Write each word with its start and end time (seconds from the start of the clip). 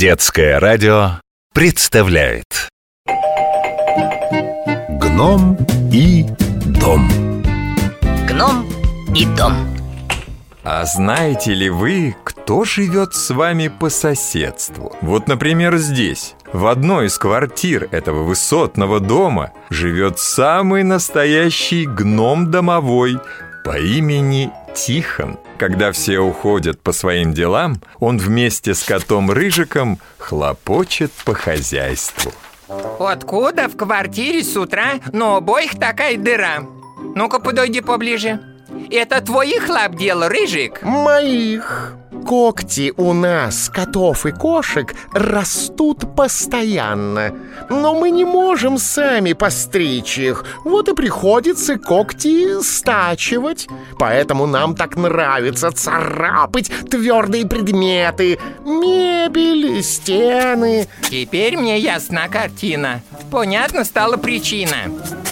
Детское 0.00 0.58
радио 0.58 1.20
представляет. 1.52 2.70
Гном 4.98 5.58
и 5.92 6.24
дом. 6.80 7.06
Гном 8.26 8.66
и 9.14 9.26
дом. 9.36 9.52
А 10.64 10.86
знаете 10.86 11.52
ли 11.52 11.68
вы, 11.68 12.16
кто 12.24 12.64
живет 12.64 13.12
с 13.12 13.28
вами 13.28 13.68
по 13.68 13.90
соседству? 13.90 14.96
Вот, 15.02 15.28
например, 15.28 15.76
здесь 15.76 16.34
В 16.50 16.68
одной 16.68 17.08
из 17.08 17.18
квартир 17.18 17.86
этого 17.90 18.22
высотного 18.22 19.00
дома 19.00 19.52
Живет 19.68 20.18
самый 20.18 20.82
настоящий 20.82 21.84
гном 21.84 22.50
домовой 22.50 23.18
По 23.66 23.78
имени 23.78 24.50
Тихон 24.74 25.38
Когда 25.58 25.92
все 25.92 26.18
уходят 26.18 26.80
по 26.80 26.92
своим 26.92 27.32
делам 27.32 27.80
Он 27.98 28.18
вместе 28.18 28.74
с 28.74 28.82
котом 28.82 29.30
Рыжиком 29.30 29.98
хлопочет 30.18 31.12
по 31.24 31.34
хозяйству 31.34 32.32
Откуда 32.98 33.68
в 33.68 33.76
квартире 33.76 34.44
с 34.44 34.56
утра 34.56 35.00
на 35.12 35.36
обоих 35.38 35.78
такая 35.78 36.16
дыра? 36.16 36.66
Ну-ка, 37.16 37.40
подойди 37.40 37.80
поближе. 37.80 38.40
Это 38.90 39.20
твоих 39.20 39.68
лап 39.68 39.96
дело, 39.96 40.28
Рыжик? 40.28 40.82
Моих. 40.82 41.96
Когти 42.26 42.92
у 42.96 43.12
нас, 43.12 43.68
котов 43.68 44.26
и 44.26 44.30
кошек, 44.30 44.94
растут 45.12 46.14
постоянно. 46.14 47.34
Но 47.68 47.94
мы 47.94 48.10
не 48.10 48.24
можем 48.24 48.78
сами 48.78 49.32
постричь 49.32 50.18
их. 50.18 50.44
Вот 50.64 50.88
и 50.88 50.94
приходится 50.94 51.76
когти 51.76 52.62
стачивать. 52.62 53.68
Поэтому 53.98 54.46
нам 54.46 54.74
так 54.74 54.96
нравится 54.96 55.72
царапать 55.72 56.70
твердые 56.90 57.46
предметы. 57.46 58.38
Мебель, 58.64 59.82
стены. 59.82 60.88
Теперь 61.02 61.56
мне 61.56 61.78
ясна 61.78 62.28
картина. 62.28 63.02
Понятно 63.30 63.84
стала 63.84 64.16
причина. 64.16 64.76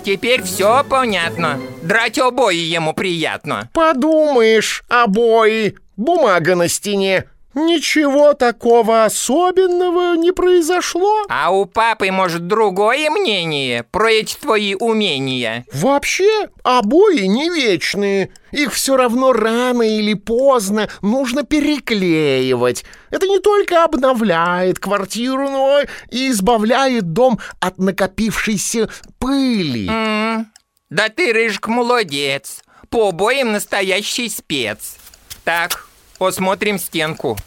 Теперь 0.05 0.43
все 0.43 0.85
понятно. 0.89 1.61
Драть 1.83 2.19
обои 2.19 2.57
ему 2.57 2.93
приятно. 2.95 3.69
Подумаешь, 3.73 4.83
обои, 4.89 5.75
бумага 5.99 6.55
на 6.57 6.69
стене. 6.69 7.25
Ничего 7.55 8.35
такого 8.35 9.05
особенного 9.05 10.15
не 10.17 10.33
произошло. 10.33 11.25
А 11.29 11.51
у 11.51 11.65
папы, 11.65 12.13
может, 12.13 12.47
другое 12.47 13.11
мнение 13.11 13.83
про 13.83 14.13
эти 14.13 14.37
твои 14.37 14.75
умения? 14.75 15.65
Вообще, 15.73 16.49
обои 16.63 17.23
не 17.25 17.51
вечные. 17.51 18.31
Их 18.53 18.73
все 18.75 18.97
равно 18.97 19.33
рано 19.33 19.83
или 19.83 20.15
поздно 20.15 20.89
нужно 21.03 21.43
переклеивать. 21.43 22.85
Это 23.11 23.27
не 23.27 23.41
только 23.41 23.83
обновляет 23.83 24.79
квартиру, 24.79 25.49
но 25.51 25.81
и 26.11 26.31
избавляет 26.31 27.13
дом 27.13 27.41
от 27.61 27.79
накопившейся 27.79 28.89
пыли. 29.19 29.89
М, 29.89 30.47
Да 30.91 31.09
ты, 31.09 31.33
Рыжик, 31.33 31.67
молодец. 31.69 32.63
По 32.89 33.09
обоим 33.09 33.53
настоящий 33.53 34.29
спец. 34.29 34.97
Так, 35.45 35.88
посмотрим 36.19 36.79
стенку. 36.79 37.39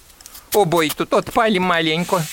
Обои 0.53 0.89
тут 0.89 1.13
отпали 1.13 1.59
маленько. 1.59 2.23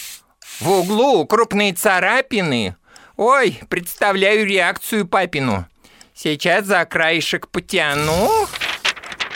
В 0.61 0.71
углу 0.71 1.27
крупные 1.27 1.73
царапины. 1.73 2.77
Ой, 3.17 3.61
представляю 3.69 4.47
реакцию 4.47 5.07
папину. 5.07 5.67
Сейчас 6.15 6.67
за 6.67 6.85
краешек 6.85 7.49
потяну. 7.49 8.31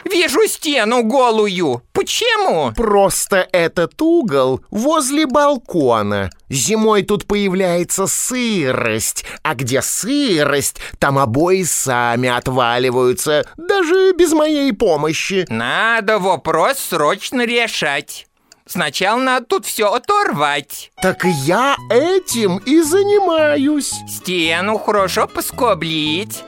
Вижу 0.04 0.46
стену 0.48 1.04
голую. 1.04 1.82
Почему? 2.02 2.72
Просто 2.74 3.48
этот 3.52 4.02
угол 4.02 4.60
возле 4.72 5.24
балкона. 5.24 6.30
Зимой 6.48 7.04
тут 7.04 7.28
появляется 7.28 8.08
сырость, 8.08 9.24
а 9.44 9.54
где 9.54 9.82
сырость, 9.82 10.78
там 10.98 11.16
обои 11.16 11.62
сами 11.62 12.28
отваливаются, 12.28 13.44
даже 13.56 14.14
без 14.18 14.32
моей 14.32 14.72
помощи. 14.72 15.46
Надо 15.48 16.18
вопрос 16.18 16.78
срочно 16.78 17.46
решать. 17.46 18.26
Сначала 18.66 19.20
надо 19.20 19.46
тут 19.46 19.64
все 19.64 19.92
оторвать. 19.92 20.90
Так 21.00 21.24
я 21.24 21.76
этим 21.88 22.56
и 22.66 22.82
занимаюсь. 22.82 23.92
Стену 24.08 24.76
хорошо 24.78 25.28
поскоблить. 25.28 26.42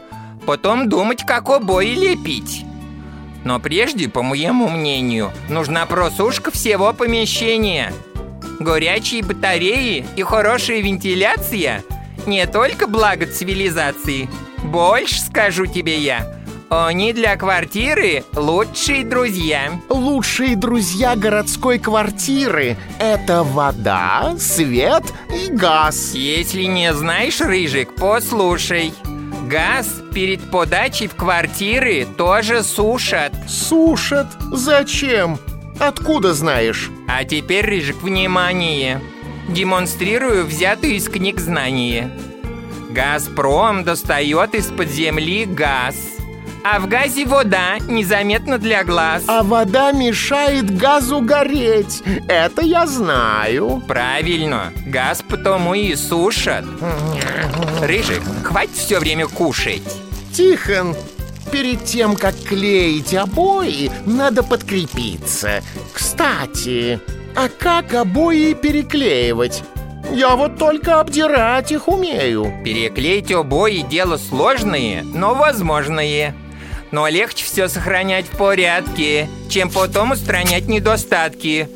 Потом 0.46 0.88
думать, 0.88 1.24
как 1.24 1.48
обои 1.48 1.94
лепить. 1.94 2.64
Но 3.44 3.60
прежде, 3.60 4.08
по 4.08 4.22
моему 4.22 4.68
мнению, 4.68 5.30
нужна 5.48 5.86
просушка 5.86 6.50
всего 6.50 6.92
помещения. 6.92 7.92
Горячие 8.58 9.22
батареи 9.22 10.06
и 10.16 10.22
хорошая 10.22 10.80
вентиляция 10.80 11.84
не 12.26 12.46
только 12.46 12.86
благо 12.86 13.26
цивилизации. 13.26 14.28
Больше 14.62 15.20
скажу 15.20 15.66
тебе 15.66 15.98
я. 15.98 16.40
Они 16.70 17.12
для 17.12 17.36
квартиры 17.36 18.24
лучшие 18.34 19.04
друзья. 19.04 19.80
Лучшие 19.88 20.56
друзья 20.56 21.14
городской 21.14 21.78
квартиры— 21.78 22.76
это 22.98 23.44
вода, 23.44 24.34
свет 24.38 25.04
и 25.30 25.50
газ. 25.50 26.14
Если 26.14 26.62
не 26.62 26.92
знаешь, 26.94 27.40
Рыжик, 27.40 27.94
послушай. 27.94 28.92
Газ 29.48 30.02
перед 30.14 30.50
подачей 30.50 31.06
в 31.06 31.14
квартиры 31.14 32.06
тоже 32.16 32.62
сушат. 32.62 33.34
Сушат? 33.46 34.26
Зачем? 34.52 35.38
Откуда 35.78 36.32
знаешь? 36.32 36.90
А 37.08 37.24
теперь, 37.24 37.66
Рыжик, 37.66 38.02
внимание. 38.02 39.02
Демонстрирую 39.48 40.46
взятую 40.46 40.94
из 40.94 41.08
книг 41.08 41.40
знания. 41.40 42.10
Газпром 42.90 43.84
достает 43.84 44.54
из-под 44.54 44.88
земли 44.88 45.44
газ. 45.44 45.96
А 46.66 46.80
в 46.80 46.88
газе 46.88 47.26
вода 47.26 47.78
незаметно 47.88 48.56
для 48.56 48.84
глаз. 48.84 49.24
А 49.28 49.42
вода 49.42 49.92
мешает 49.92 50.74
газу 50.74 51.20
гореть. 51.20 52.02
Это 52.26 52.62
я 52.62 52.86
знаю. 52.86 53.82
Правильно, 53.86 54.72
газ 54.86 55.22
потому 55.28 55.74
и 55.74 55.94
сушат. 55.94 56.64
Рыжик, 57.82 58.22
хватит 58.42 58.76
все 58.76 58.98
время 58.98 59.26
кушать. 59.26 59.82
Тихон, 60.32 60.96
перед 61.52 61.84
тем, 61.84 62.16
как 62.16 62.34
клеить 62.34 63.14
обои, 63.14 63.90
надо 64.06 64.42
подкрепиться. 64.42 65.62
Кстати, 65.92 66.98
а 67.36 67.50
как 67.50 67.92
обои 67.92 68.54
переклеивать? 68.54 69.62
Я 70.10 70.34
вот 70.34 70.58
только 70.58 71.00
обдирать 71.00 71.72
их 71.72 71.88
умею. 71.88 72.54
Переклеить 72.64 73.32
обои 73.32 73.80
дело 73.80 74.16
сложное, 74.16 75.02
но 75.02 75.34
возможное. 75.34 76.34
Но 76.94 77.08
легче 77.08 77.44
все 77.44 77.66
сохранять 77.66 78.26
в 78.26 78.36
порядке, 78.36 79.28
чем 79.50 79.68
потом 79.68 80.12
устранять 80.12 80.68
недостатки. 80.68 81.68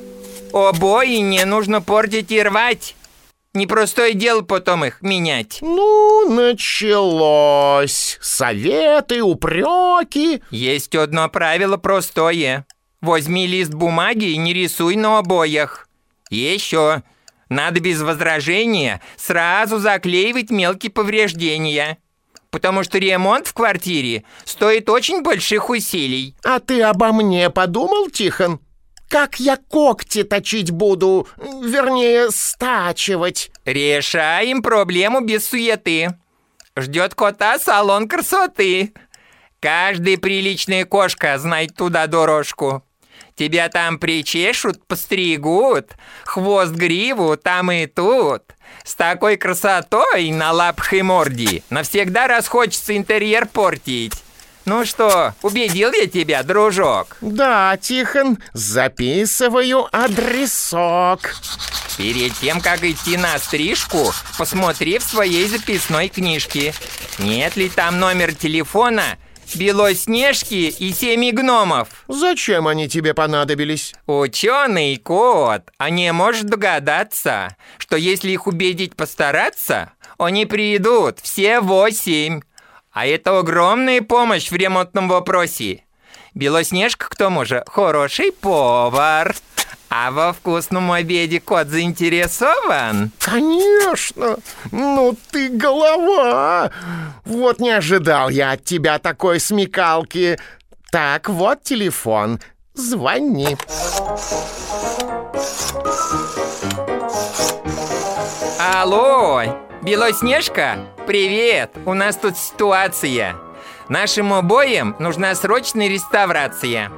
Обои 0.52 1.16
не 1.16 1.44
нужно 1.44 1.82
портить 1.82 2.30
и 2.30 2.40
рвать. 2.40 2.94
Непростое 3.52 4.14
дело 4.14 4.42
потом 4.42 4.84
их 4.84 5.02
менять. 5.02 5.58
Ну, 5.60 6.30
началось. 6.30 8.16
Советы, 8.20 9.20
упреки. 9.20 10.40
Есть 10.52 10.94
одно 10.94 11.28
правило 11.28 11.78
простое. 11.78 12.64
Возьми 13.00 13.48
лист 13.48 13.74
бумаги 13.74 14.26
и 14.26 14.36
не 14.36 14.54
рисуй 14.54 14.94
на 14.94 15.18
обоях. 15.18 15.88
Еще. 16.30 17.02
Надо 17.48 17.80
без 17.80 18.02
возражения 18.02 19.02
сразу 19.16 19.80
заклеивать 19.80 20.50
мелкие 20.50 20.92
повреждения. 20.92 21.98
Потому 22.50 22.82
что 22.82 22.98
ремонт 22.98 23.46
в 23.46 23.52
квартире 23.52 24.24
стоит 24.44 24.88
очень 24.88 25.22
больших 25.22 25.68
усилий. 25.68 26.34
А 26.44 26.60
ты 26.60 26.82
обо 26.82 27.12
мне 27.12 27.50
подумал, 27.50 28.08
Тихон? 28.10 28.60
Как 29.08 29.40
я 29.40 29.56
когти 29.56 30.22
точить 30.22 30.70
буду, 30.70 31.26
вернее, 31.36 32.30
стачивать? 32.30 33.50
Решаем 33.64 34.62
проблему 34.62 35.20
без 35.20 35.48
суеты. 35.48 36.14
Ждет 36.76 37.14
кота 37.14 37.58
салон 37.58 38.06
красоты. 38.06 38.92
Каждая 39.60 40.18
приличная 40.18 40.84
кошка 40.84 41.38
знает 41.38 41.74
туда 41.74 42.06
дорожку. 42.06 42.84
Тебя 43.34 43.68
там 43.68 43.98
причешут, 43.98 44.86
постригут, 44.86 45.92
хвост 46.24 46.72
гриву 46.72 47.36
там 47.36 47.70
и 47.72 47.86
тут. 47.86 48.42
С 48.84 48.94
такой 48.94 49.36
красотой 49.36 50.30
на 50.30 50.52
лапах 50.52 50.92
и 50.94 51.02
морде 51.02 51.62
навсегда 51.70 52.26
расхочется 52.26 52.96
интерьер 52.96 53.46
портить. 53.46 54.14
Ну 54.68 54.84
что, 54.84 55.34
убедил 55.40 55.92
я 55.92 56.06
тебя, 56.06 56.42
дружок? 56.42 57.16
Да, 57.22 57.76
Тихон, 57.78 58.38
записываю 58.52 59.88
адресок. 59.92 61.34
Перед 61.96 62.34
тем, 62.34 62.60
как 62.60 62.84
идти 62.84 63.16
на 63.16 63.38
стрижку, 63.38 64.12
посмотри 64.36 64.98
в 64.98 65.02
своей 65.02 65.48
записной 65.48 66.08
книжке. 66.08 66.74
Нет 67.18 67.56
ли 67.56 67.70
там 67.70 67.98
номер 67.98 68.34
телефона 68.34 69.16
Белоснежки 69.56 70.74
и 70.78 70.92
семи 70.92 71.32
гномов. 71.32 71.88
Зачем 72.08 72.66
они 72.66 72.88
тебе 72.88 73.14
понадобились? 73.14 73.94
Ученый 74.06 74.96
кот, 74.96 75.62
а 75.78 75.90
не 75.90 76.12
может 76.12 76.46
догадаться, 76.46 77.56
что 77.78 77.96
если 77.96 78.30
их 78.30 78.46
убедить 78.46 78.96
постараться, 78.96 79.92
они 80.18 80.46
придут 80.46 81.18
все 81.20 81.60
восемь. 81.60 82.40
А 82.90 83.06
это 83.06 83.38
огромная 83.38 84.02
помощь 84.02 84.50
в 84.50 84.56
ремонтном 84.56 85.08
вопросе. 85.08 85.84
Белоснежка, 86.34 87.08
к 87.08 87.16
тому 87.16 87.44
же, 87.44 87.64
хороший 87.66 88.32
повар. 88.32 89.34
А 89.90 90.10
во 90.10 90.32
вкусном 90.32 90.92
обеде 90.92 91.40
кот 91.40 91.68
заинтересован? 91.68 93.10
Конечно! 93.18 94.36
Ну 94.70 95.16
ты 95.30 95.48
голова! 95.48 96.70
Вот 97.24 97.58
не 97.58 97.70
ожидал 97.70 98.28
я 98.28 98.52
от 98.52 98.64
тебя 98.64 98.98
такой 98.98 99.40
смекалки. 99.40 100.38
Так, 100.90 101.28
вот 101.28 101.62
телефон. 101.62 102.40
Звони. 102.74 103.56
Алло, 108.60 109.42
Белоснежка, 109.82 110.78
привет! 111.06 111.70
У 111.86 111.94
нас 111.94 112.16
тут 112.16 112.36
ситуация. 112.36 113.36
Нашим 113.88 114.34
обоим 114.34 114.94
нужна 114.98 115.34
срочная 115.34 115.88
реставрация. 115.88 116.90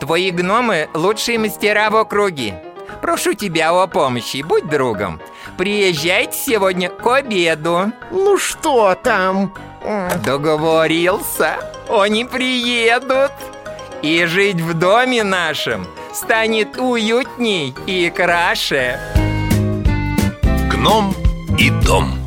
Твои 0.00 0.30
гномы– 0.30 0.88
лучшие 0.94 1.38
мастера 1.38 1.90
в 1.90 1.96
округе. 1.96 2.62
Прошу 3.02 3.34
тебя 3.34 3.70
о 3.70 3.86
помощи, 3.86 4.42
будь 4.42 4.68
другом. 4.68 5.20
Приезжайте 5.56 6.36
сегодня 6.36 6.88
к 6.88 7.06
обеду. 7.06 7.92
Ну 8.10 8.38
что 8.38 8.94
там? 8.94 9.54
Договорился. 10.24 11.56
Они 11.88 12.24
приедут. 12.24 13.32
И 14.02 14.24
жить 14.24 14.60
в 14.60 14.74
доме 14.74 15.22
нашем 15.22 15.86
станет 16.14 16.78
уютней 16.78 17.74
и 17.86 18.10
краше. 18.10 18.98
Гном 20.70 21.14
и 21.58 21.70
дом. 21.84 22.19